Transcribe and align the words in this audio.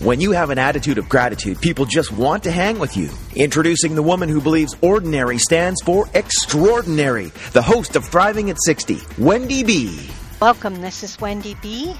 When 0.00 0.20
you 0.20 0.30
have 0.30 0.50
an 0.50 0.60
attitude 0.60 0.98
of 0.98 1.08
gratitude, 1.08 1.60
people 1.60 1.84
just 1.84 2.12
want 2.12 2.44
to 2.44 2.52
hang 2.52 2.78
with 2.78 2.96
you. 2.96 3.10
Introducing 3.34 3.96
the 3.96 4.02
woman 4.02 4.28
who 4.28 4.40
believes 4.40 4.76
ordinary 4.80 5.38
stands 5.38 5.82
for 5.82 6.08
extraordinary, 6.14 7.32
the 7.52 7.62
host 7.62 7.96
of 7.96 8.04
Thriving 8.04 8.48
at 8.48 8.62
60, 8.64 9.00
Wendy 9.18 9.64
B. 9.64 10.08
Welcome, 10.40 10.82
this 10.82 11.02
is 11.02 11.20
Wendy 11.20 11.56
B. 11.60 11.96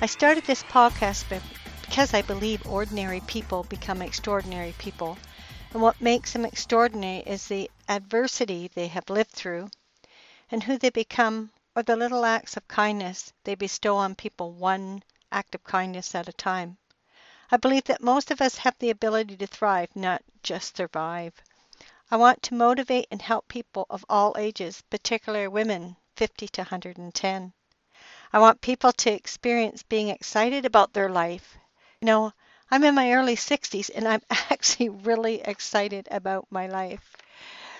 I 0.00 0.06
started 0.06 0.44
this 0.44 0.62
podcast 0.62 1.26
because 1.82 2.14
I 2.14 2.22
believe 2.22 2.66
ordinary 2.66 3.20
people 3.26 3.64
become 3.64 4.00
extraordinary 4.00 4.74
people. 4.78 5.18
And 5.74 5.82
what 5.82 6.00
makes 6.00 6.32
them 6.32 6.46
extraordinary 6.46 7.24
is 7.26 7.46
the 7.46 7.70
adversity 7.90 8.70
they 8.74 8.86
have 8.86 9.10
lived 9.10 9.32
through 9.32 9.68
and 10.50 10.62
who 10.62 10.78
they 10.78 10.88
become 10.88 11.50
or 11.76 11.82
the 11.82 11.94
little 11.94 12.24
acts 12.24 12.56
of 12.56 12.66
kindness 12.68 13.34
they 13.44 13.54
bestow 13.54 13.96
on 13.96 14.14
people 14.14 14.52
one 14.52 15.02
act 15.30 15.54
of 15.54 15.62
kindness 15.62 16.14
at 16.14 16.26
a 16.26 16.32
time. 16.32 16.78
I 17.50 17.56
believe 17.56 17.84
that 17.84 18.02
most 18.02 18.30
of 18.30 18.42
us 18.42 18.58
have 18.58 18.76
the 18.78 18.90
ability 18.90 19.36
to 19.38 19.46
thrive, 19.46 19.88
not 19.94 20.22
just 20.42 20.76
survive. 20.76 21.42
I 22.10 22.16
want 22.18 22.42
to 22.42 22.54
motivate 22.54 23.06
and 23.10 23.22
help 23.22 23.48
people 23.48 23.86
of 23.88 24.04
all 24.06 24.34
ages, 24.36 24.82
particularly 24.90 25.48
women 25.48 25.96
50 26.16 26.46
to 26.48 26.60
110. 26.60 27.52
I 28.32 28.38
want 28.38 28.60
people 28.60 28.92
to 28.92 29.10
experience 29.10 29.82
being 29.82 30.08
excited 30.08 30.66
about 30.66 30.92
their 30.92 31.08
life. 31.08 31.56
You 32.02 32.06
know, 32.06 32.32
I'm 32.70 32.84
in 32.84 32.94
my 32.94 33.14
early 33.14 33.34
60s 33.34 33.88
and 33.88 34.06
I'm 34.06 34.20
actually 34.30 34.90
really 34.90 35.40
excited 35.40 36.06
about 36.10 36.46
my 36.50 36.66
life. 36.66 37.16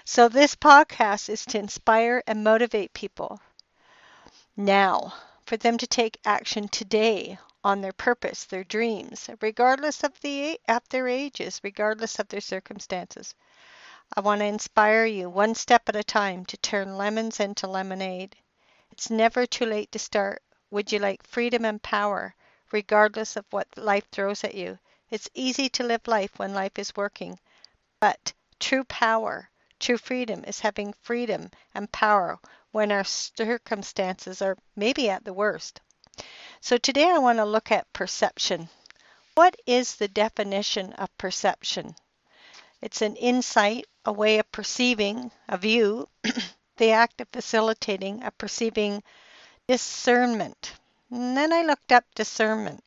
So, 0.04 0.30
this 0.30 0.54
podcast 0.54 1.28
is 1.28 1.44
to 1.44 1.58
inspire 1.58 2.22
and 2.26 2.42
motivate 2.42 2.94
people 2.94 3.40
now 4.56 5.12
for 5.44 5.58
them 5.58 5.76
to 5.76 5.86
take 5.86 6.18
action 6.24 6.68
today 6.68 7.38
on 7.64 7.80
their 7.80 7.92
purpose, 7.92 8.44
their 8.44 8.62
dreams, 8.62 9.28
regardless 9.40 10.04
of 10.04 10.20
the 10.20 10.60
at 10.68 10.88
their 10.88 11.08
ages, 11.08 11.60
regardless 11.64 12.18
of 12.18 12.28
their 12.28 12.40
circumstances. 12.40 13.34
I 14.16 14.20
want 14.20 14.40
to 14.40 14.46
inspire 14.46 15.04
you 15.04 15.28
one 15.28 15.54
step 15.54 15.88
at 15.88 15.96
a 15.96 16.04
time 16.04 16.44
to 16.46 16.56
turn 16.56 16.96
lemons 16.96 17.40
into 17.40 17.66
lemonade. 17.66 18.36
It's 18.90 19.10
never 19.10 19.44
too 19.44 19.66
late 19.66 19.92
to 19.92 19.98
start. 19.98 20.42
Would 20.70 20.92
you 20.92 20.98
like 20.98 21.26
freedom 21.26 21.64
and 21.64 21.82
power, 21.82 22.34
regardless 22.72 23.36
of 23.36 23.44
what 23.50 23.68
life 23.76 24.08
throws 24.10 24.44
at 24.44 24.54
you? 24.54 24.78
It's 25.10 25.28
easy 25.34 25.68
to 25.70 25.82
live 25.82 26.06
life 26.06 26.38
when 26.38 26.54
life 26.54 26.78
is 26.78 26.94
working, 26.94 27.38
but 27.98 28.32
true 28.60 28.84
power, 28.84 29.50
true 29.80 29.98
freedom 29.98 30.44
is 30.44 30.60
having 30.60 30.92
freedom 31.02 31.50
and 31.74 31.90
power 31.90 32.38
when 32.70 32.92
our 32.92 33.04
circumstances 33.04 34.42
are 34.42 34.56
maybe 34.76 35.10
at 35.10 35.24
the 35.24 35.32
worst. 35.32 35.80
So 36.60 36.76
today 36.76 37.08
I 37.08 37.18
want 37.18 37.38
to 37.38 37.44
look 37.44 37.70
at 37.70 37.92
perception. 37.92 38.68
What 39.34 39.54
is 39.64 39.94
the 39.94 40.08
definition 40.08 40.92
of 40.94 41.16
perception? 41.16 41.94
It's 42.82 43.00
an 43.00 43.14
insight, 43.14 43.86
a 44.04 44.12
way 44.12 44.40
of 44.40 44.50
perceiving, 44.50 45.30
a 45.48 45.56
view, 45.56 46.08
the 46.76 46.90
act 46.90 47.20
of 47.20 47.28
facilitating, 47.32 48.24
a 48.24 48.32
perceiving 48.32 49.04
discernment. 49.68 50.72
And 51.12 51.36
then 51.36 51.52
I 51.52 51.62
looked 51.62 51.92
up 51.92 52.04
discernment, 52.16 52.82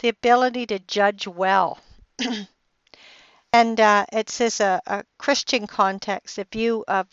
the 0.00 0.08
ability 0.08 0.66
to 0.66 0.80
judge 0.80 1.28
well. 1.28 1.78
and 3.52 3.80
uh, 3.80 4.06
it 4.12 4.28
says 4.28 4.58
a, 4.60 4.82
a 4.86 5.04
Christian 5.18 5.68
context, 5.68 6.36
a 6.36 6.44
view 6.44 6.84
of 6.88 7.06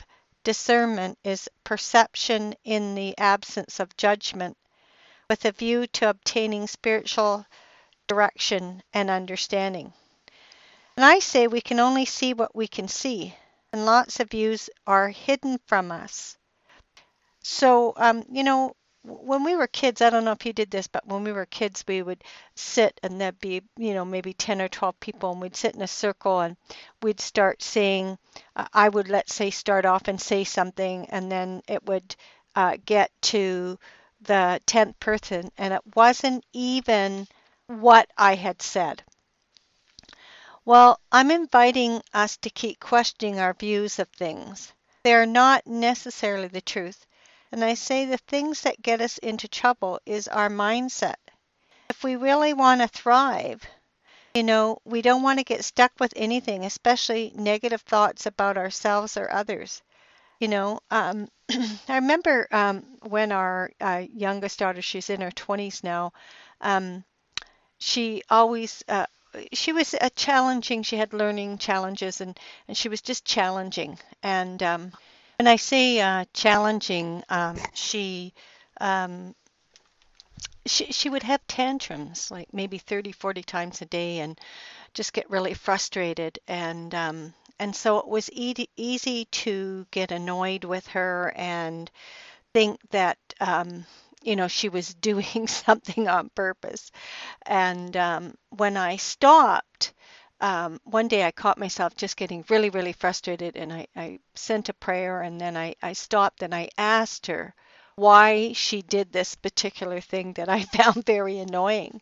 discernment 0.44 1.20
is 1.24 1.48
perception 1.64 2.56
in 2.64 2.96
the 2.96 3.16
absence 3.20 3.80
of 3.80 3.96
judgment 3.98 4.58
with 5.30 5.46
a 5.46 5.52
view 5.52 5.88
to 5.88 6.10
obtaining 6.10 6.68
spiritual 6.68 7.46
direction 8.08 8.84
and 8.94 9.10
understanding. 9.10 9.94
And 10.96 11.06
I 11.06 11.20
say 11.20 11.48
we 11.48 11.62
can 11.62 11.80
only 11.80 12.06
see 12.06 12.34
what 12.34 12.56
we 12.56 12.68
can 12.68 12.88
see, 12.88 13.36
and 13.74 13.86
lots 13.86 14.20
of 14.20 14.30
views 14.30 14.70
are 14.88 15.10
hidden 15.10 15.60
from 15.68 15.92
us. 15.92 16.38
So, 17.44 17.94
um, 17.98 18.24
you 18.32 18.44
know, 18.44 18.76
when 19.04 19.44
we 19.44 19.56
were 19.56 19.68
kids, 19.68 20.02
I 20.02 20.10
don't 20.10 20.26
know 20.26 20.32
if 20.32 20.46
you 20.46 20.54
did 20.54 20.72
this, 20.72 20.88
but 20.88 21.06
when 21.06 21.24
we 21.24 21.32
were 21.32 21.46
kids, 21.46 21.84
we 21.88 22.02
would 22.02 22.24
sit 22.56 23.00
and 23.04 23.22
there'd 23.22 23.40
be, 23.40 23.62
you 23.78 23.94
know, 23.94 24.06
maybe 24.06 24.34
10 24.34 24.62
or 24.62 24.68
12 24.68 25.00
people, 25.00 25.32
and 25.32 25.42
we'd 25.42 25.56
sit 25.56 25.76
in 25.76 25.82
a 25.82 25.88
circle 25.88 26.40
and 26.40 26.58
we'd 27.04 27.20
start 27.20 27.62
saying, 27.62 28.18
uh, 28.56 28.68
I 28.74 28.90
would, 28.90 29.08
let's 29.08 29.36
say, 29.36 29.52
start 29.52 29.86
off 29.86 30.08
and 30.08 30.20
say 30.20 30.44
something, 30.44 31.06
and 31.10 31.32
then 31.32 31.62
it 31.68 31.86
would 31.86 32.16
uh, 32.56 32.78
get 32.86 33.12
to 33.24 33.78
the 34.26 34.62
10th 34.68 35.00
person, 35.00 35.52
and 35.58 35.74
it 35.74 35.96
wasn't 35.96 36.46
even 36.54 37.28
what 37.68 38.10
I 38.18 38.36
had 38.36 38.62
said. 38.62 39.04
Well, 40.66 41.00
I'm 41.12 41.32
inviting 41.32 42.02
us 42.14 42.38
to 42.38 42.50
keep 42.50 42.80
questioning 42.80 43.40
our 43.40 43.54
views 43.54 44.00
of 44.00 44.10
things. 44.10 44.74
They 45.04 45.14
are 45.14 45.28
not 45.28 45.68
necessarily 45.68 46.48
the 46.48 46.62
truth. 46.62 47.06
And 47.52 47.64
I 47.64 47.76
say 47.76 48.06
the 48.06 48.18
things 48.18 48.62
that 48.62 48.82
get 48.82 49.00
us 49.00 49.18
into 49.20 49.48
trouble 49.48 50.00
is 50.06 50.28
our 50.28 50.50
mindset. 50.50 51.16
If 51.90 52.04
we 52.04 52.16
really 52.16 52.54
want 52.54 52.82
to 52.82 52.88
thrive, 52.88 53.64
you 54.34 54.44
know, 54.44 54.80
we 54.84 55.02
don't 55.02 55.22
want 55.22 55.40
to 55.40 55.46
get 55.46 55.64
stuck 55.64 55.92
with 56.00 56.12
anything, 56.16 56.66
especially 56.66 57.32
negative 57.36 57.82
thoughts 57.82 58.26
about 58.26 58.58
ourselves 58.58 59.16
or 59.16 59.32
others. 59.32 59.82
You 60.40 60.48
know, 60.48 60.80
um, 60.92 61.28
I 61.88 61.96
remember 61.96 62.48
um, 62.52 62.84
when 63.02 63.32
our 63.32 63.72
uh, 63.82 64.04
youngest 64.14 64.60
daughter, 64.60 64.82
she's 64.82 65.10
in 65.10 65.22
her 65.22 65.32
20s 65.32 65.84
now, 65.84 66.14
um, 66.62 67.04
she 67.80 68.24
always, 68.30 68.84
uh, 68.90 69.08
she 69.54 69.74
was 69.74 69.96
challenging, 70.16 70.84
she 70.84 70.98
had 70.98 71.14
learning 71.14 71.58
challenges 71.60 72.22
and, 72.22 72.40
and 72.68 72.78
she 72.78 72.90
was 72.90 73.02
just 73.02 73.26
challenging. 73.26 74.00
And 74.24 74.62
um, 74.64 74.94
when 75.40 75.48
I 75.48 75.58
say 75.58 76.00
uh, 76.02 76.26
challenging, 76.34 77.24
um, 77.30 77.58
she, 77.74 78.34
um, 78.82 79.36
she, 80.68 80.92
she 80.92 81.10
would 81.10 81.24
have 81.24 81.46
tantrums 81.48 82.30
like 82.30 82.54
maybe 82.54 82.78
30, 82.78 83.12
40 83.12 83.42
times 83.42 83.82
a 83.82 83.86
day 83.86 84.20
and 84.20 84.40
just 84.94 85.14
get 85.14 85.30
really 85.30 85.54
frustrated. 85.56 86.40
And 86.48 86.94
um, 86.96 87.34
and 87.60 87.76
so 87.76 88.00
it 88.00 88.08
was 88.08 88.30
easy, 88.32 88.70
easy 88.76 89.26
to 89.26 89.86
get 89.92 90.12
annoyed 90.12 90.64
with 90.64 90.88
her 90.88 91.34
and 91.36 91.90
think 92.54 92.80
that 92.92 93.18
um, 93.40 93.86
you 94.22 94.36
know 94.36 94.48
she 94.48 94.70
was 94.70 94.94
doing 95.10 95.48
something 95.48 96.08
on 96.08 96.30
purpose. 96.36 96.92
And 97.46 97.96
um, 97.96 98.36
when 98.50 98.78
i 98.78 98.98
stopped 98.98 99.94
um, 100.42 100.80
one 100.84 101.08
day 101.08 101.24
i 101.24 101.32
caught 101.32 101.58
myself 101.58 101.96
just 101.96 102.18
getting 102.18 102.44
really 102.50 102.70
really 102.70 102.92
frustrated 102.94 103.56
and 103.56 103.72
i, 103.72 103.88
I 103.96 104.20
sent 104.34 104.70
a 104.70 104.74
prayer 104.74 105.22
and 105.22 105.40
then 105.40 105.56
I, 105.56 105.76
I 105.82 105.94
stopped 105.94 106.44
and 106.44 106.54
i 106.54 106.70
asked 106.78 107.28
her 107.28 107.54
why 107.96 108.52
she 108.54 108.82
did 108.82 109.12
this 109.12 109.36
particular 109.36 110.02
thing 110.02 110.34
that 110.34 110.50
i 110.50 110.64
found 110.78 111.06
very 111.06 111.40
annoying. 111.40 112.02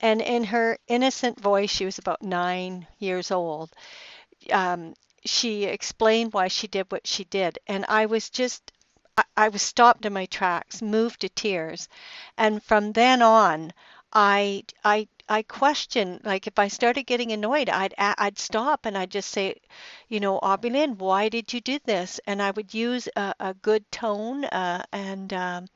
And 0.00 0.20
in 0.20 0.44
her 0.44 0.78
innocent 0.88 1.40
voice 1.40 1.70
she 1.70 1.84
was 1.86 1.98
about 1.98 2.22
nine 2.22 2.86
years 2.98 3.30
old 3.30 3.70
um, 4.50 4.94
she 5.24 5.64
explained 5.64 6.32
why 6.32 6.48
she 6.48 6.66
did 6.66 6.86
what 6.90 7.06
she 7.06 7.24
did, 7.24 7.58
and 7.66 7.84
I 7.88 8.06
was 8.06 8.30
just 8.30 8.72
I, 9.16 9.24
I 9.36 9.48
was 9.48 9.62
stopped 9.62 10.04
in 10.06 10.12
my 10.12 10.26
tracks, 10.26 10.82
moved 10.82 11.20
to 11.20 11.28
tears, 11.28 11.88
and 12.36 12.62
from 12.62 12.92
then 12.92 13.22
on, 13.22 13.72
I 14.12 14.64
I 14.84 15.08
I 15.28 15.42
questioned 15.42 16.20
like 16.24 16.46
if 16.46 16.58
I 16.58 16.68
started 16.68 17.04
getting 17.04 17.32
annoyed, 17.32 17.68
I'd 17.68 17.94
I'd 17.98 18.38
stop 18.38 18.84
and 18.86 18.96
I'd 18.98 19.10
just 19.10 19.30
say, 19.30 19.56
you 20.08 20.20
know, 20.20 20.38
Aubrey 20.42 20.70
why 20.86 21.28
did 21.28 21.52
you 21.52 21.60
do 21.60 21.78
this? 21.84 22.20
And 22.26 22.42
I 22.42 22.50
would 22.50 22.74
use 22.74 23.08
a, 23.16 23.34
a 23.40 23.54
good 23.54 23.90
tone 23.92 24.44
uh, 24.46 24.84
and 24.92 25.32
um, 25.32 25.66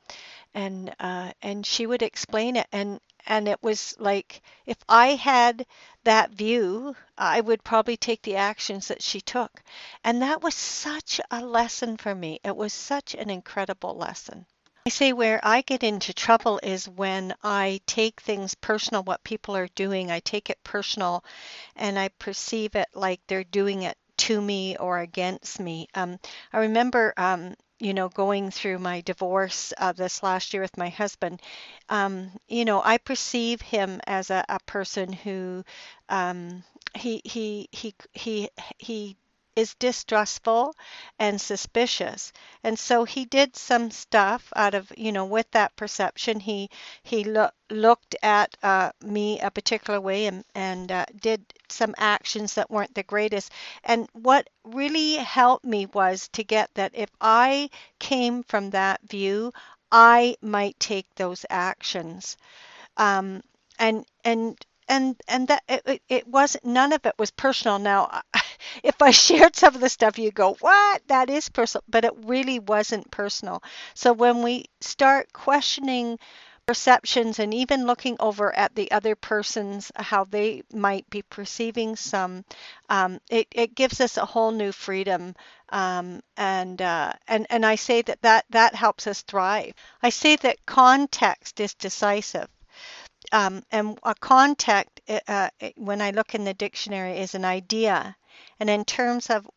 and 0.53 0.93
uh, 0.99 1.31
and 1.41 1.65
she 1.65 1.85
would 1.87 2.01
explain 2.01 2.55
it. 2.57 2.67
And 2.71 2.99
and 3.25 3.47
it 3.47 3.61
was 3.63 3.95
like 3.99 4.41
if 4.65 4.77
I 4.89 5.15
had 5.15 5.65
that 6.07 6.31
view, 6.31 6.95
I 7.17 7.41
would 7.41 7.65
probably 7.65 7.97
take 7.97 8.21
the 8.21 8.37
actions 8.37 8.87
that 8.87 9.03
she 9.03 9.19
took. 9.19 9.61
And 10.05 10.21
that 10.21 10.41
was 10.41 10.55
such 10.55 11.19
a 11.29 11.45
lesson 11.45 11.97
for 11.97 12.15
me. 12.15 12.39
It 12.45 12.55
was 12.55 12.71
such 12.71 13.13
an 13.13 13.29
incredible 13.29 13.93
lesson. 13.93 14.45
I 14.85 14.89
say 14.89 15.11
where 15.11 15.41
I 15.43 15.63
get 15.63 15.83
into 15.83 16.13
trouble 16.13 16.61
is 16.63 16.87
when 16.87 17.35
I 17.43 17.81
take 17.87 18.21
things 18.21 18.55
personal, 18.55 19.03
what 19.03 19.25
people 19.25 19.57
are 19.57 19.67
doing. 19.75 20.09
I 20.09 20.21
take 20.21 20.49
it 20.49 20.63
personal 20.63 21.25
and 21.75 21.99
I 21.99 22.07
perceive 22.07 22.77
it 22.77 22.87
like 22.93 23.19
they're 23.27 23.43
doing 23.43 23.81
it 23.81 23.97
to 24.19 24.39
me 24.39 24.77
or 24.77 24.99
against 24.99 25.59
me. 25.59 25.89
Um, 25.93 26.19
I 26.53 26.59
remember 26.59 27.13
um, 27.17 27.55
you 27.79 27.93
know, 27.93 28.09
going 28.09 28.51
through 28.51 28.79
my 28.79 29.01
divorce 29.01 29.73
uh, 29.77 29.91
this 29.93 30.23
last 30.23 30.53
year 30.53 30.61
with 30.61 30.77
my 30.77 30.89
husband, 30.89 31.41
um, 31.89 32.31
you 32.47 32.65
know, 32.65 32.81
I 32.83 32.97
perceive 32.97 33.61
him 33.61 34.01
as 34.07 34.29
a, 34.31 34.43
a 34.49 34.59
person 34.65 35.13
who 35.13 35.63
um, 36.09 36.63
he 36.95 37.21
he 37.25 37.69
he 37.71 37.93
he 38.13 38.49
he 38.79 39.17
is 39.57 39.75
distrustful 39.75 40.73
and 41.19 41.41
suspicious. 41.41 42.31
And 42.63 42.77
so 42.79 43.03
he 43.03 43.25
did 43.25 43.55
some 43.55 43.91
stuff 43.91 44.53
out 44.55 44.73
of 44.73 44.91
you 44.97 45.11
know 45.11 45.25
with 45.25 45.49
that 45.51 45.75
perception 45.75 46.39
he 46.39 46.69
he 47.03 47.23
lo- 47.23 47.49
looked 47.69 48.15
at 48.23 48.55
uh, 48.63 48.91
me 49.01 49.39
a 49.41 49.51
particular 49.51 49.99
way 49.99 50.27
and, 50.27 50.43
and 50.55 50.91
uh, 50.91 51.05
did 51.19 51.43
some 51.69 51.93
actions 51.97 52.53
that 52.53 52.71
weren't 52.71 52.95
the 52.95 53.03
greatest. 53.03 53.51
And 53.83 54.07
what 54.13 54.49
really 54.63 55.15
helped 55.15 55.65
me 55.65 55.85
was 55.87 56.29
to 56.33 56.43
get 56.43 56.73
that 56.75 56.91
if 56.93 57.09
i 57.19 57.69
came 57.99 58.43
from 58.43 58.69
that 58.71 59.01
view 59.09 59.51
i 59.91 60.35
might 60.41 60.79
take 60.79 61.07
those 61.15 61.45
actions. 61.49 62.37
Um, 62.97 63.41
and 63.79 64.05
and 64.23 64.57
and 64.87 65.15
and 65.27 65.47
that 65.49 65.63
it, 65.67 66.01
it 66.09 66.27
wasn't 66.27 66.65
none 66.65 66.93
of 66.93 67.05
it 67.05 67.15
was 67.17 67.31
personal. 67.31 67.79
Now 67.79 68.21
if 68.83 69.01
i 69.01 69.11
shared 69.25 69.55
some 69.55 69.75
of 69.75 69.81
the 69.81 69.89
stuff 69.89 70.17
you 70.19 70.31
go 70.31 70.55
what? 70.61 71.01
That 71.07 71.29
is 71.29 71.49
personal 71.49 71.83
but 71.87 72.05
it 72.05 72.13
really 72.25 72.59
wasn't 72.59 73.11
personal. 73.11 73.61
So 73.93 74.13
when 74.13 74.43
we 74.43 74.65
start 74.81 75.33
questioning 75.33 76.19
perceptions 76.65 77.39
and 77.39 77.53
even 77.53 77.85
looking 77.87 78.17
over 78.19 78.53
at 78.55 78.75
the 78.75 78.91
other 78.91 79.15
person's 79.15 79.91
how 79.95 80.23
they 80.25 80.63
might 80.73 81.09
be 81.09 81.21
perceiving 81.21 81.95
some 81.95 82.43
um, 82.89 83.19
it, 83.29 83.47
it 83.51 83.75
gives 83.75 84.01
us 84.01 84.17
a 84.17 84.25
whole 84.25 84.51
new 84.51 84.71
freedom 84.71 85.33
um, 85.69 86.21
and 86.35 86.81
uh, 86.81 87.13
and 87.27 87.47
and 87.49 87.65
i 87.65 87.75
say 87.75 88.01
that, 88.01 88.21
that 88.21 88.45
that 88.49 88.75
helps 88.75 89.07
us 89.07 89.21
thrive. 89.21 89.73
I 90.01 90.09
say 90.09 90.35
that 90.37 90.65
context 90.65 91.59
is 91.59 91.73
decisive. 91.73 92.49
Um, 93.31 93.63
and 93.71 93.97
a 94.03 94.15
context, 94.15 95.01
uh, 95.27 95.49
when 95.75 96.01
I 96.01 96.11
look 96.11 96.35
in 96.35 96.43
the 96.45 96.53
dictionary, 96.53 97.19
is 97.19 97.35
an 97.35 97.45
idea. 97.45 98.15
And 98.59 98.69
in 98.69 98.85
terms 98.85 99.29
of 99.29 99.47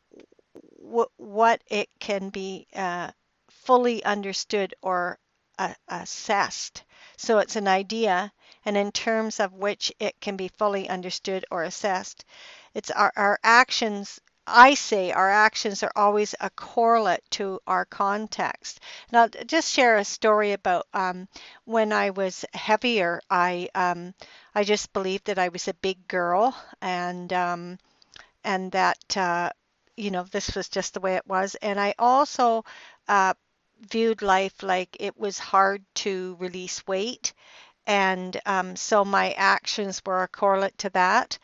w- 0.83 1.07
what 1.17 1.63
it 1.69 1.89
can 2.01 2.31
be 2.31 2.67
uh, 2.75 3.11
fully 3.51 4.03
understood 4.05 4.75
or 4.83 5.19
uh, 5.59 5.75
assessed. 5.89 6.83
So 7.17 7.39
it's 7.39 7.57
an 7.57 7.69
idea, 7.69 8.33
and 8.65 8.77
in 8.77 8.91
terms 8.93 9.41
of 9.41 9.53
which 9.53 9.93
it 10.01 10.21
can 10.21 10.37
be 10.37 10.49
fully 10.49 10.89
understood 10.89 11.45
or 11.51 11.63
assessed. 11.63 12.25
It's 12.75 12.91
our, 12.91 13.13
our 13.17 13.39
actions 13.45 14.21
I 14.47 14.75
say 14.75 15.13
our 15.13 15.31
actions 15.31 15.85
are 15.85 15.93
always 15.95 16.35
a 16.41 16.51
correlate 16.51 17.23
to 17.33 17.61
our 17.69 17.85
context. 17.85 18.81
Now, 19.13 19.29
just 19.29 19.71
share 19.71 19.97
a 19.99 20.05
story 20.05 20.53
about 20.53 20.89
um, 20.93 21.29
when 21.67 21.93
I 21.93 22.11
was 22.11 22.45
heavier. 22.53 23.21
I 23.31 23.69
um, 23.77 24.15
I 24.55 24.65
just 24.65 24.93
believed 24.93 25.27
that 25.27 25.39
I 25.39 25.51
was 25.51 25.69
a 25.69 25.75
big 25.75 26.09
girl, 26.09 26.57
and 26.81 27.33
um, 27.33 27.79
and 28.45 28.73
that 28.73 29.17
uh, 29.17 29.51
you 29.97 30.11
know 30.11 30.25
this 30.25 30.55
was 30.55 30.69
just 30.69 30.95
the 30.95 31.01
way 31.01 31.17
it 31.17 31.27
was. 31.27 31.55
And 31.57 31.79
I 31.81 31.95
also 31.99 32.65
uh, 33.09 33.35
viewed 33.91 34.23
life 34.23 34.63
like 34.63 34.97
it 35.01 35.19
was 35.19 35.39
hard 35.39 35.85
to 35.97 36.37
release 36.41 36.87
weight, 36.87 37.33
and 37.87 38.41
um, 38.47 38.77
so 38.77 39.05
my 39.05 39.33
actions 39.33 40.03
were 40.07 40.23
a 40.23 40.29
correlate 40.29 40.79
to 40.79 40.91
that. 40.91 41.39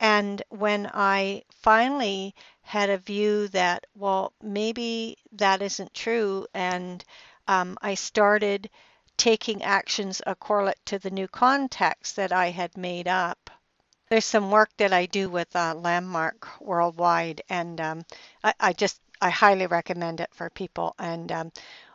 And 0.00 0.42
when 0.50 0.90
I 0.92 1.44
finally 1.50 2.34
had 2.62 2.90
a 2.90 2.98
view 2.98 3.48
that, 3.48 3.86
well, 3.94 4.34
maybe 4.42 5.16
that 5.32 5.62
isn't 5.62 5.94
true, 5.94 6.46
and 6.52 7.02
um, 7.48 7.78
I 7.80 7.94
started 7.94 8.68
taking 9.16 9.62
actions 9.62 10.20
a 10.26 10.34
correlate 10.34 10.84
to 10.86 10.98
the 10.98 11.10
new 11.10 11.28
context 11.28 12.16
that 12.16 12.32
I 12.32 12.50
had 12.50 12.76
made 12.76 13.08
up. 13.08 13.41
There's 14.12 14.26
some 14.26 14.50
work 14.50 14.68
that 14.76 14.92
I 14.92 15.06
do 15.06 15.30
with 15.30 15.56
uh, 15.56 15.74
Landmark 15.74 16.46
Worldwide, 16.60 17.40
and 17.48 17.80
um, 17.80 18.04
I, 18.44 18.52
I, 18.60 18.72
just 18.74 19.00
I 19.22 19.30
highly 19.30 19.66
recommend 19.66 20.20
it 20.20 20.28
for 20.34 20.50
people. 20.50 20.94
And 20.98 21.32
um, 21.32 21.52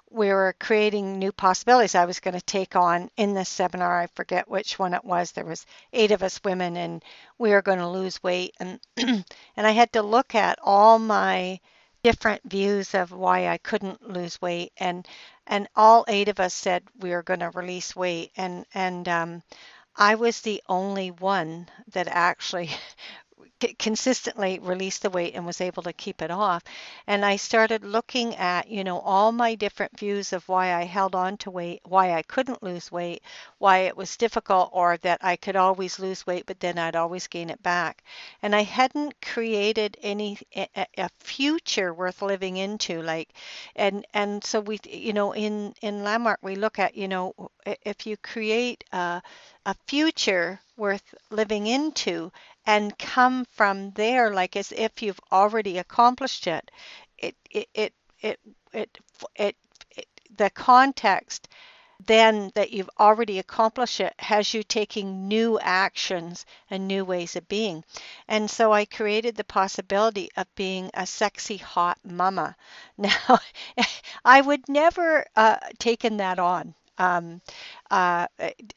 we 0.09 0.29
were 0.29 0.55
creating 0.59 1.19
new 1.19 1.31
possibilities 1.31 1.93
I 1.93 2.05
was 2.05 2.19
going 2.19 2.33
to 2.33 2.41
take 2.41 2.75
on 2.75 3.11
in 3.17 3.35
this 3.35 3.49
seminar. 3.49 4.01
I 4.01 4.07
forget 4.07 4.49
which 4.49 4.79
one 4.79 4.95
it 4.95 5.05
was. 5.05 5.31
There 5.31 5.45
was 5.45 5.67
eight 5.93 6.09
of 6.09 6.23
us 6.23 6.41
women 6.43 6.75
and 6.75 7.05
we 7.37 7.51
were 7.51 7.61
going 7.61 7.77
to 7.77 7.87
lose 7.87 8.23
weight 8.23 8.55
and 8.59 8.79
and 8.97 9.23
I 9.55 9.69
had 9.69 9.93
to 9.93 10.01
look 10.01 10.33
at 10.33 10.57
all 10.63 10.97
my 10.97 11.59
different 12.01 12.41
views 12.49 12.95
of 12.95 13.11
why 13.11 13.47
I 13.47 13.59
couldn't 13.59 14.09
lose 14.09 14.41
weight 14.41 14.71
and 14.77 15.07
and 15.45 15.67
all 15.75 16.03
eight 16.07 16.29
of 16.29 16.39
us 16.39 16.55
said 16.55 16.81
we 16.99 17.11
were 17.11 17.21
going 17.21 17.41
to 17.41 17.51
release 17.51 17.95
weight 17.95 18.31
and 18.37 18.65
and 18.73 19.07
um 19.07 19.43
I 19.99 20.13
was 20.15 20.41
the 20.41 20.61
only 20.69 21.09
one 21.11 21.69
that 21.88 22.07
actually 22.07 22.69
consistently 23.80 24.59
released 24.59 25.01
the 25.01 25.09
weight 25.09 25.33
and 25.36 25.45
was 25.45 25.62
able 25.62 25.83
to 25.83 25.94
keep 25.94 26.21
it 26.21 26.31
off. 26.31 26.63
And 27.07 27.25
I 27.25 27.36
started 27.38 27.83
looking 27.83 28.36
at, 28.36 28.68
you 28.69 28.83
know, 28.83 29.00
all 29.00 29.31
my 29.31 29.56
different 29.56 29.98
views 29.98 30.33
of 30.33 30.48
why 30.48 30.74
I 30.74 30.83
held 30.83 31.15
on 31.15 31.38
to 31.38 31.51
weight, 31.51 31.81
why 31.86 32.13
I 32.13 32.21
couldn't 32.24 32.63
lose 32.63 32.92
weight, 32.92 33.21
why 33.57 33.80
it 33.80 33.98
was 33.98 34.18
difficult, 34.18 34.69
or 34.74 34.98
that 34.98 35.19
I 35.24 35.36
could 35.36 35.56
always 35.56 36.00
lose 36.00 36.25
weight, 36.27 36.45
but 36.45 36.59
then 36.59 36.77
I'd 36.77 36.95
always 36.95 37.27
gain 37.27 37.50
it 37.50 37.62
back. 37.63 38.04
And 38.42 38.56
I 38.56 38.63
hadn't 38.63 39.21
created 39.21 39.98
any 40.01 40.38
a, 40.56 40.68
a 40.98 41.09
future 41.19 41.94
worth 41.94 42.21
living 42.21 42.57
into, 42.57 43.02
like, 43.02 43.33
and 43.76 44.06
and 44.14 44.44
so 44.44 44.59
we, 44.59 44.80
you 44.87 45.14
know, 45.14 45.33
in 45.33 45.73
in 45.81 46.04
Landmark 46.04 46.40
we 46.42 46.56
look 46.56 46.80
at, 46.80 46.95
you 46.95 47.07
know, 47.07 47.33
if 47.66 48.06
you 48.06 48.18
create 48.18 48.83
a 48.92 49.21
a 49.66 49.76
future 49.87 50.59
worth 50.78 51.14
living 51.30 51.68
into 51.68 52.31
and 52.68 53.00
come 53.00 53.45
from 53.45 53.92
there 53.94 54.31
like 54.33 54.56
as 54.56 54.71
if 54.74 55.02
you've 55.02 55.19
already 55.31 55.80
accomplished 55.80 56.45
it 56.47 56.69
it 57.18 57.36
it 57.50 57.68
it 57.74 57.94
it, 58.21 58.40
it, 58.74 58.97
it, 59.36 59.56
it 59.97 60.07
the 60.38 60.52
context 60.52 61.47
then 62.00 62.52
that 62.56 62.71
you've 62.71 62.90
already 63.00 63.40
accomplished 63.40 64.00
it 64.00 64.14
has 64.19 64.54
you 64.54 64.64
taking 64.64 65.28
new 65.28 65.59
actions 65.59 66.45
and 66.69 66.88
new 66.88 67.06
ways 67.06 67.36
of 67.36 67.47
being. 67.47 67.83
And 68.28 68.50
so 68.50 68.74
I 68.74 68.86
created 68.86 69.36
the 69.36 69.44
possibility 69.44 70.30
of 70.38 70.54
being 70.56 70.90
a 70.94 71.06
sexy 71.07 71.57
hot 71.57 72.00
mama. 72.04 72.56
Now, 72.97 73.40
I 74.26 74.42
would 74.42 74.68
never 74.69 75.26
uh, 75.36 75.57
taken 75.80 76.18
that 76.18 76.40
on 76.40 76.76
um, 76.97 77.42
uh, 77.92 78.27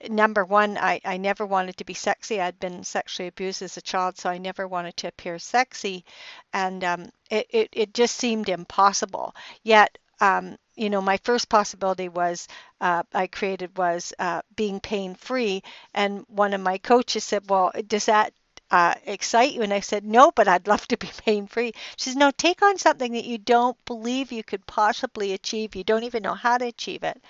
number 0.09 0.45
one, 0.45 0.77
I, 0.79 1.01
I 1.05 1.17
never 1.17 1.47
wanted 1.47 1.77
to 1.79 1.85
be 1.85 1.95
sexy. 1.95 2.41
I'd 2.41 2.61
been 2.61 2.85
sexually 2.85 3.29
abused 3.29 3.63
as 3.63 3.77
a 3.77 3.83
child, 3.83 4.19
so 4.19 4.31
I 4.31 4.39
never 4.39 4.69
wanted 4.69 4.97
to 4.99 5.09
appear 5.09 5.39
sexy. 5.39 6.05
And 6.53 6.85
um, 6.85 7.11
it, 7.31 7.47
it, 7.51 7.69
it 7.73 7.95
just 7.95 8.17
seemed 8.17 8.49
impossible. 8.49 9.35
Yet, 9.63 9.99
um, 10.21 10.57
you 10.75 10.91
know, 10.91 11.01
my 11.01 11.17
first 11.19 11.49
possibility 11.49 12.09
was 12.09 12.47
uh, 12.81 13.03
I 13.13 13.27
created 13.27 13.77
was 13.77 14.13
uh, 14.19 14.43
being 14.57 14.81
pain 14.81 15.15
free. 15.15 15.63
And 15.95 16.25
one 16.29 16.53
of 16.55 16.61
my 16.61 16.79
coaches 16.79 17.25
said, 17.25 17.49
Well, 17.49 17.73
does 17.87 18.07
that 18.07 18.33
uh, 18.71 18.95
excite 19.07 19.53
you? 19.53 19.63
And 19.63 19.75
I 19.75 19.81
said, 19.81 20.05
no, 20.05 20.31
but 20.31 20.47
I'd 20.47 20.69
love 20.69 20.87
to 20.89 20.97
be 20.97 21.09
pain 21.25 21.47
free. 21.47 21.73
She 21.97 22.11
says, 22.11 22.17
no, 22.17 22.31
take 22.31 22.63
on 22.63 22.79
something 22.79 23.13
that 23.13 23.25
you 23.25 23.39
don't 23.39 23.77
believe 23.85 24.31
you 24.33 24.45
could 24.45 24.65
possibly 24.67 25.33
achieve. 25.33 25.75
You 25.75 25.83
don't 25.85 26.05
even 26.05 26.23
know 26.23 26.35
how 26.35 26.57
to 26.59 26.67
achieve 26.67 27.03
it. 27.03 27.21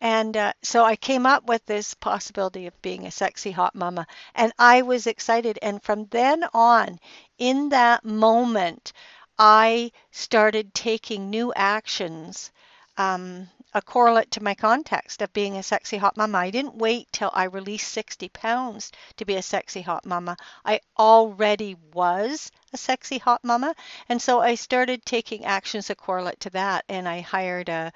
And 0.00 0.36
uh, 0.36 0.52
so 0.62 0.84
I 0.84 0.96
came 0.96 1.26
up 1.26 1.44
with 1.44 1.66
this 1.66 1.94
possibility 1.94 2.66
of 2.66 2.82
being 2.82 3.06
a 3.06 3.10
sexy 3.10 3.50
hot 3.50 3.74
mama. 3.74 4.06
And 4.34 4.52
I 4.58 4.82
was 4.82 5.06
excited. 5.06 5.58
And 5.60 5.82
from 5.82 6.06
then 6.06 6.44
on, 6.54 7.00
in 7.38 7.70
that 7.70 8.04
moment, 8.04 8.92
I 9.38 9.92
started 10.10 10.74
taking 10.74 11.30
new 11.30 11.52
actions. 11.54 12.52
Um, 12.96 13.48
a 13.74 13.82
correlate 13.82 14.30
to 14.30 14.42
my 14.42 14.54
context 14.54 15.20
of 15.20 15.32
being 15.32 15.56
a 15.56 15.62
sexy 15.62 15.98
hot 15.98 16.16
mama. 16.16 16.38
I 16.38 16.50
didn't 16.50 16.76
wait 16.76 17.06
till 17.12 17.30
I 17.34 17.44
released 17.44 17.92
60 17.92 18.28
pounds 18.30 18.90
to 19.16 19.24
be 19.26 19.36
a 19.36 19.42
sexy 19.42 19.82
hot 19.82 20.06
mama. 20.06 20.36
I 20.64 20.80
already 20.98 21.76
was 21.92 22.50
a 22.72 22.78
sexy 22.78 23.18
hot 23.18 23.44
mama. 23.44 23.74
And 24.08 24.22
so 24.22 24.40
I 24.40 24.54
started 24.54 25.04
taking 25.04 25.44
actions 25.44 25.90
a 25.90 25.94
correlate 25.94 26.40
to 26.40 26.50
that. 26.50 26.86
And 26.88 27.06
I 27.06 27.20
hired 27.20 27.68
a, 27.68 27.92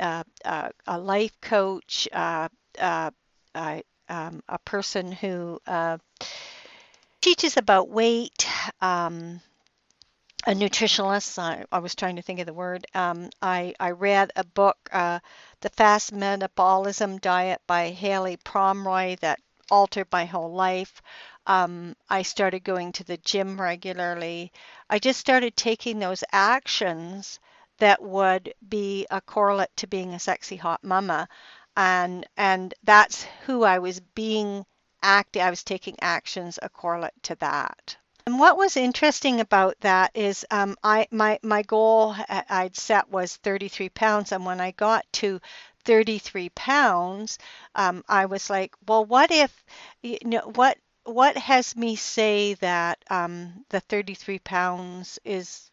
uh, 0.00 0.24
uh, 0.44 0.70
a 0.86 0.98
life 0.98 1.38
coach, 1.40 2.08
uh, 2.12 2.48
uh, 2.78 3.10
um, 4.08 4.42
a 4.48 4.58
person 4.64 5.12
who 5.12 5.60
uh, 5.66 5.98
teaches 7.20 7.56
about 7.56 7.88
weight. 7.88 8.46
Um, 8.80 9.40
a 10.46 10.52
nutritionalist. 10.52 11.38
I, 11.38 11.66
I, 11.70 11.80
was 11.80 11.94
trying 11.94 12.16
to 12.16 12.22
think 12.22 12.40
of 12.40 12.46
the 12.46 12.54
word. 12.54 12.86
Um, 12.94 13.28
I, 13.42 13.74
I 13.78 13.90
read 13.90 14.32
a 14.36 14.44
book, 14.44 14.78
The 14.90 15.68
Fast 15.76 16.12
Metabolism 16.12 17.18
Diet 17.18 17.60
by 17.66 17.92
Haylie 17.92 18.42
Pomroy, 18.42 19.16
that 19.20 19.38
altered 19.70 20.08
my 20.10 20.24
whole 20.24 20.50
life. 20.50 21.02
Um, 21.46 21.94
I 22.08 22.22
started 22.22 22.64
going 22.64 22.92
to 22.92 23.04
the 23.04 23.18
gym 23.18 23.60
regularly. 23.60 24.50
I 24.88 24.98
just 24.98 25.20
started 25.20 25.56
taking 25.56 25.98
those 25.98 26.24
actions 26.32 27.38
that 27.80 28.02
would 28.02 28.54
be 28.66 29.06
a 29.10 29.20
correlate 29.20 29.76
to 29.76 29.86
being 29.86 30.14
a 30.14 30.18
sexy 30.18 30.56
hot 30.56 30.84
mama, 30.84 31.28
and 31.76 32.26
and 32.36 32.72
that's 32.84 33.26
who 33.46 33.64
I 33.64 33.78
was 33.80 34.00
being 34.00 34.64
active. 35.02 35.42
I 35.42 35.50
was 35.50 35.64
taking 35.64 35.96
actions 36.00 36.58
a 36.62 36.68
correlate 36.68 37.22
to 37.24 37.34
that. 37.36 37.96
And 38.26 38.38
what 38.38 38.56
was 38.56 38.76
interesting 38.76 39.40
about 39.40 39.80
that 39.80 40.12
is 40.14 40.46
um, 40.50 40.76
I 40.84 41.08
my 41.10 41.38
my 41.42 41.62
goal 41.62 42.14
I'd 42.28 42.76
set 42.76 43.08
was 43.08 43.36
33 43.36 43.88
pounds, 43.88 44.32
and 44.32 44.44
when 44.46 44.60
I 44.60 44.70
got 44.72 45.04
to 45.14 45.40
33 45.84 46.50
pounds, 46.50 47.38
um, 47.74 48.04
I 48.08 48.26
was 48.26 48.50
like, 48.50 48.74
well, 48.86 49.04
what 49.04 49.30
if 49.30 49.64
you 50.02 50.18
know 50.22 50.52
what 50.54 50.78
what 51.04 51.36
has 51.36 51.74
me 51.76 51.96
say 51.96 52.54
that 52.54 53.02
um, 53.10 53.64
the 53.70 53.80
33 53.80 54.38
pounds 54.38 55.18
is 55.24 55.70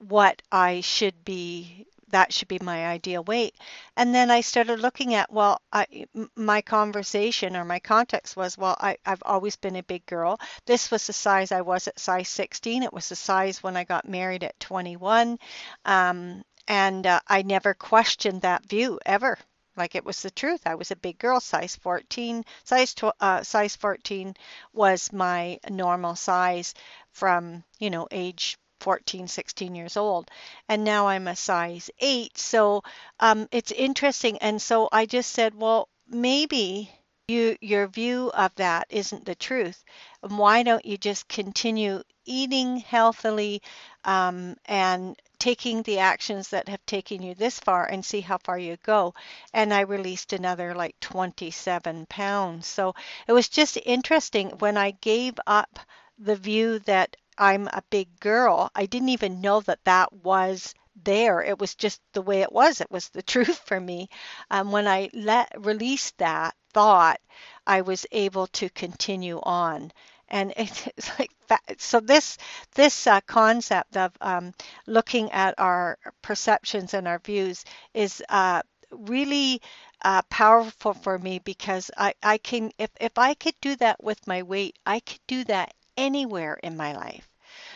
what 0.00 0.42
I 0.50 0.80
should 0.80 1.24
be 1.24 1.86
that 2.10 2.32
should 2.32 2.48
be 2.48 2.58
my 2.60 2.86
ideal 2.88 3.22
weight. 3.24 3.54
And 3.96 4.14
then 4.14 4.30
I 4.30 4.40
started 4.40 4.80
looking 4.80 5.14
at, 5.14 5.32
well, 5.32 5.60
I, 5.72 6.06
my 6.34 6.60
conversation 6.60 7.56
or 7.56 7.64
my 7.64 7.78
context 7.78 8.36
was, 8.36 8.58
well, 8.58 8.76
I, 8.80 8.96
I've 9.06 9.22
always 9.24 9.56
been 9.56 9.76
a 9.76 9.82
big 9.82 10.04
girl. 10.06 10.38
This 10.66 10.90
was 10.90 11.06
the 11.06 11.12
size 11.12 11.52
I 11.52 11.60
was 11.60 11.86
at 11.88 11.98
size 11.98 12.28
16. 12.28 12.82
It 12.82 12.92
was 12.92 13.08
the 13.08 13.16
size 13.16 13.62
when 13.62 13.76
I 13.76 13.84
got 13.84 14.08
married 14.08 14.44
at 14.44 14.58
21. 14.60 15.38
Um, 15.84 16.42
and 16.66 17.06
uh, 17.06 17.20
I 17.26 17.42
never 17.42 17.74
questioned 17.74 18.42
that 18.42 18.66
view 18.66 18.98
ever. 19.06 19.38
Like 19.76 19.94
it 19.94 20.04
was 20.04 20.20
the 20.20 20.30
truth. 20.30 20.66
I 20.66 20.74
was 20.74 20.90
a 20.90 20.96
big 20.96 21.18
girl, 21.18 21.40
size 21.40 21.76
14. 21.76 22.44
Size 22.64 22.94
tw- 22.94 23.16
uh, 23.20 23.42
size 23.42 23.76
14 23.76 24.34
was 24.72 25.12
my 25.12 25.58
normal 25.68 26.16
size 26.16 26.74
from 27.12 27.64
you 27.78 27.88
know 27.90 28.06
age 28.10 28.58
14, 28.80 29.28
16 29.28 29.74
years 29.74 29.96
old. 29.96 30.30
And 30.68 30.84
now 30.84 31.08
I'm 31.08 31.28
a 31.28 31.36
size 31.36 31.90
8. 31.98 32.36
So 32.38 32.82
um, 33.20 33.48
it's 33.52 33.72
interesting. 33.72 34.38
And 34.38 34.60
so 34.60 34.88
I 34.90 35.06
just 35.06 35.30
said, 35.30 35.54
well, 35.54 35.88
maybe 36.08 36.90
you, 37.28 37.56
your 37.60 37.86
view 37.86 38.30
of 38.34 38.54
that 38.56 38.86
isn't 38.90 39.24
the 39.24 39.34
truth. 39.36 39.84
Why 40.20 40.62
don't 40.62 40.84
you 40.84 40.98
just 40.98 41.28
continue 41.28 42.02
eating 42.24 42.78
healthily 42.78 43.62
um, 44.04 44.56
and 44.66 45.16
taking 45.38 45.82
the 45.82 45.98
actions 45.98 46.48
that 46.48 46.68
have 46.68 46.84
taken 46.86 47.22
you 47.22 47.34
this 47.34 47.58
far 47.58 47.86
and 47.86 48.04
see 48.04 48.20
how 48.20 48.38
far 48.38 48.58
you 48.58 48.76
go. 48.82 49.14
And 49.54 49.72
I 49.72 49.80
released 49.80 50.32
another 50.32 50.74
like 50.74 50.98
27 51.00 52.06
pounds. 52.06 52.66
So 52.66 52.94
it 53.26 53.32
was 53.32 53.48
just 53.48 53.78
interesting 53.84 54.50
when 54.58 54.76
I 54.76 54.92
gave 54.92 55.34
up 55.46 55.78
the 56.18 56.36
view 56.36 56.78
that 56.80 57.16
I'm 57.40 57.66
a 57.68 57.82
big 57.90 58.20
girl. 58.20 58.70
I 58.74 58.86
didn't 58.86 59.08
even 59.08 59.40
know 59.40 59.60
that 59.62 59.84
that 59.84 60.12
was 60.12 60.74
there. 60.94 61.42
It 61.42 61.58
was 61.58 61.74
just 61.74 62.00
the 62.12 62.22
way 62.22 62.42
it 62.42 62.52
was. 62.52 62.80
It 62.80 62.90
was 62.90 63.08
the 63.08 63.22
truth 63.34 63.58
for 63.64 63.80
me. 63.80 64.10
Um, 64.50 64.70
when 64.70 64.86
I 64.86 65.10
let 65.14 65.50
released 65.64 66.18
that 66.18 66.54
thought, 66.74 67.20
I 67.66 67.80
was 67.80 68.04
able 68.12 68.46
to 68.48 68.68
continue 68.68 69.40
on. 69.42 69.92
And 70.28 70.52
it's 70.58 71.18
like 71.18 71.30
so. 71.78 72.00
This 72.00 72.36
this 72.74 73.06
uh, 73.06 73.20
concept 73.22 73.96
of 73.96 74.12
um, 74.20 74.52
looking 74.86 75.32
at 75.32 75.54
our 75.58 75.98
perceptions 76.22 76.92
and 76.92 77.08
our 77.08 77.18
views 77.20 77.64
is 77.94 78.22
uh, 78.28 78.62
really 78.90 79.62
uh, 80.02 80.20
powerful 80.30 80.92
for 80.92 81.18
me 81.18 81.38
because 81.38 81.90
I, 81.96 82.12
I 82.22 82.36
can 82.38 82.70
if, 82.78 82.90
if 83.00 83.16
I 83.16 83.32
could 83.34 83.54
do 83.62 83.76
that 83.76 84.02
with 84.04 84.26
my 84.26 84.42
weight, 84.42 84.78
I 84.84 85.00
could 85.00 85.20
do 85.26 85.44
that 85.44 85.72
anywhere 85.96 86.58
in 86.62 86.76
my 86.76 86.92
life. 86.94 87.29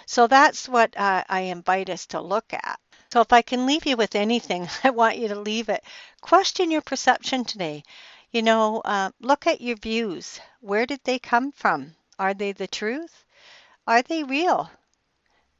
So 0.06 0.26
that's 0.26 0.68
what 0.68 0.96
uh, 0.96 1.24
I 1.28 1.40
invite 1.40 1.90
us 1.90 2.06
to 2.06 2.20
look 2.20 2.52
at. 2.52 2.80
So 3.12 3.20
if 3.20 3.32
I 3.32 3.42
can 3.42 3.66
leave 3.66 3.86
you 3.86 3.96
with 3.96 4.14
anything, 4.14 4.68
I 4.84 4.90
want 4.90 5.18
you 5.18 5.28
to 5.28 5.40
leave 5.40 5.68
it. 5.68 5.84
Question 6.20 6.70
your 6.70 6.82
perception 6.82 7.44
today. 7.44 7.84
You 8.30 8.42
know, 8.42 8.80
uh, 8.84 9.10
look 9.20 9.46
at 9.46 9.60
your 9.60 9.76
views. 9.76 10.40
Where 10.60 10.86
did 10.86 11.00
they 11.04 11.18
come 11.18 11.52
from? 11.52 11.94
Are 12.18 12.34
they 12.34 12.52
the 12.52 12.66
truth? 12.66 13.24
Are 13.86 14.02
they 14.02 14.24
real? 14.24 14.70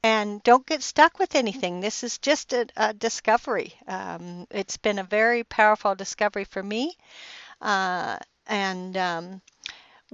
And 0.05 0.43
don't 0.43 0.67
get 0.67 0.83
stuck 0.83 1.19
with 1.19 1.35
anything. 1.35 1.81
This 1.81 2.05
is 2.05 2.19
just 2.19 2.53
a, 2.53 2.67
a 2.77 2.95
discovery. 2.95 3.75
Um, 3.89 4.47
it's 4.51 4.77
been 4.77 4.99
a 4.99 5.05
very 5.05 5.45
powerful 5.45 5.95
discovery 5.95 6.45
for 6.45 6.63
me. 6.63 6.97
Uh, 7.61 8.19
and 8.47 8.97
um, 8.97 9.43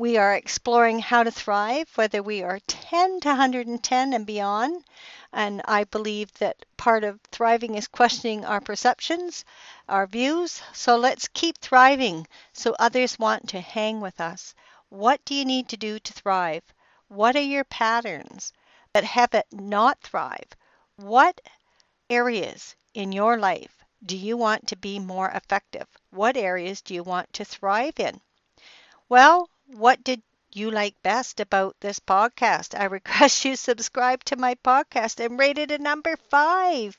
we 0.01 0.17
are 0.17 0.35
exploring 0.35 0.99
how 0.99 1.23
to 1.23 1.31
thrive, 1.31 1.87
whether 1.95 2.23
we 2.23 2.43
are 2.43 2.59
10 2.67 3.21
to 3.21 3.29
110 3.29 4.15
and 4.15 4.25
beyond. 4.25 4.83
And 5.31 5.61
I 5.67 5.85
believe 5.85 6.33
that 6.39 6.65
part 6.79 7.05
of 7.05 7.21
thriving 7.31 7.75
is 7.75 7.87
questioning 7.87 8.43
our 8.47 8.63
perceptions, 8.63 9.45
our 9.91 10.07
views. 10.07 10.63
So 10.73 10.97
let's 10.97 11.29
keep 11.29 11.59
thriving 11.59 12.27
so 12.55 12.75
others 12.79 13.19
want 13.19 13.51
to 13.51 13.61
hang 13.61 14.01
with 14.01 14.23
us. 14.23 14.55
What 14.89 15.23
do 15.27 15.35
you 15.35 15.45
need 15.45 15.69
to 15.69 15.77
do 15.77 15.99
to 15.99 16.13
thrive? 16.15 16.65
What 17.09 17.37
are 17.37 17.43
your 17.43 17.65
patterns 17.65 18.55
that 18.95 19.05
have 19.05 19.35
it 19.35 19.49
not 19.53 20.01
thrive? 20.01 20.49
What 20.97 21.43
areas 22.09 22.75
in 22.95 23.13
your 23.13 23.37
life 23.37 23.85
do 24.07 24.17
you 24.17 24.39
want 24.39 24.69
to 24.69 24.77
be 24.77 24.99
more 24.99 25.29
effective? 25.29 25.87
What 26.09 26.39
areas 26.39 26.81
do 26.81 26.95
you 26.95 27.03
want 27.03 27.31
to 27.35 27.45
thrive 27.45 28.01
in? 28.01 28.19
Well, 29.11 29.50
what 29.75 30.03
did 30.03 30.21
you 30.53 30.69
like 30.69 31.01
best 31.03 31.39
about 31.39 31.77
this 31.79 32.01
podcast? 32.01 32.79
I 32.79 32.85
request 32.99 33.45
you 33.45 33.55
subscribe 33.55 34.25
to 34.25 34.37
my 34.37 34.57
podcast 34.57 35.25
and 35.25 35.39
rate 35.39 35.59
it 35.59 35.71
a 35.71 35.79
number 35.79 36.17
five. 36.29 36.99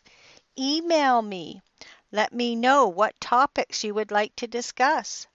Email 0.57 1.21
me. 1.21 1.61
Let 2.13 2.33
me 2.33 2.55
know 2.55 2.87
what 2.87 3.19
topics 3.19 3.83
you 3.83 3.93
would 3.93 4.09
like 4.09 4.35
to 4.37 4.47
discuss. 4.47 5.27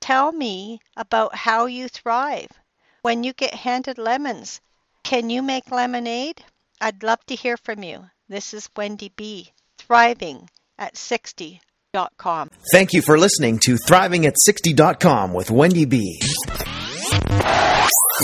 Tell 0.00 0.30
me 0.30 0.80
about 0.96 1.34
how 1.34 1.66
you 1.66 1.88
thrive. 1.88 2.52
When 3.02 3.24
you 3.24 3.32
get 3.32 3.54
handed 3.54 3.98
lemons, 3.98 4.60
can 5.02 5.30
you 5.30 5.42
make 5.42 5.72
lemonade? 5.72 6.44
I'd 6.80 7.02
love 7.02 7.24
to 7.26 7.34
hear 7.34 7.56
from 7.56 7.82
you. 7.82 8.10
This 8.28 8.54
is 8.54 8.70
Wendy 8.76 9.08
B. 9.08 9.52
Thriving 9.76 10.48
at 10.78 10.96
60 10.96 11.60
Thank 12.70 12.92
you 12.92 13.00
for 13.00 13.18
listening 13.18 13.60
to 13.64 13.78
Thriving 13.78 14.26
at 14.26 14.34
60.com 14.46 15.32
with 15.32 15.50
Wendy 15.50 15.86
B. 15.86 16.20